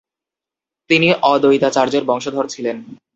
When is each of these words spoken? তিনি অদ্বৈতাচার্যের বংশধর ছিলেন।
তিনি 0.89 1.07
অদ্বৈতাচার্যের 1.23 2.03
বংশধর 2.05 2.45
ছিলেন। 2.47 2.77